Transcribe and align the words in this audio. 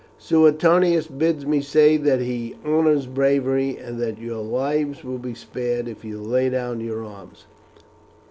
"Suetonius 0.17 1.05
bids 1.05 1.45
me 1.45 1.61
say 1.61 1.95
that 1.95 2.19
he 2.21 2.55
honours 2.65 3.05
bravery, 3.05 3.77
and 3.77 3.99
that 3.99 4.17
your 4.17 4.41
lives 4.43 5.03
will 5.03 5.19
be 5.19 5.35
spared 5.35 5.87
if 5.87 6.03
you 6.03 6.19
lay 6.19 6.49
down 6.49 6.81
your 6.81 7.05
arms." 7.05 7.45